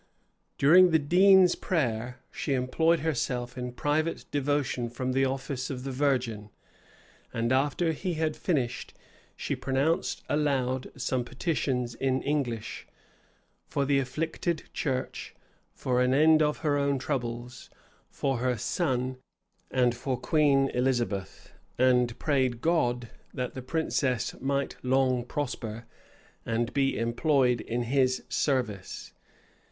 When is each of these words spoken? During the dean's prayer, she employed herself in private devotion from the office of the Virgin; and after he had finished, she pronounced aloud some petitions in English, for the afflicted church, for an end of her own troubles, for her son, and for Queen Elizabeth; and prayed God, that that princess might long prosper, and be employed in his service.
During 0.57 0.89
the 0.89 0.97
dean's 0.97 1.53
prayer, 1.53 2.17
she 2.31 2.55
employed 2.55 3.01
herself 3.01 3.55
in 3.55 3.71
private 3.71 4.25
devotion 4.31 4.89
from 4.89 5.11
the 5.11 5.25
office 5.25 5.69
of 5.69 5.83
the 5.83 5.91
Virgin; 5.91 6.49
and 7.31 7.51
after 7.51 7.91
he 7.91 8.15
had 8.15 8.35
finished, 8.35 8.95
she 9.35 9.55
pronounced 9.55 10.23
aloud 10.27 10.91
some 10.99 11.23
petitions 11.23 11.93
in 11.93 12.23
English, 12.23 12.87
for 13.67 13.85
the 13.85 13.99
afflicted 13.99 14.63
church, 14.73 15.35
for 15.71 16.01
an 16.01 16.15
end 16.15 16.41
of 16.41 16.57
her 16.65 16.79
own 16.79 16.97
troubles, 16.97 17.69
for 18.09 18.39
her 18.39 18.57
son, 18.57 19.17
and 19.69 19.93
for 19.93 20.17
Queen 20.19 20.69
Elizabeth; 20.69 21.53
and 21.77 22.17
prayed 22.17 22.59
God, 22.59 23.09
that 23.35 23.53
that 23.53 23.67
princess 23.67 24.33
might 24.41 24.77
long 24.81 25.23
prosper, 25.23 25.85
and 26.43 26.73
be 26.73 26.97
employed 26.97 27.61
in 27.61 27.83
his 27.83 28.23
service. 28.29 29.13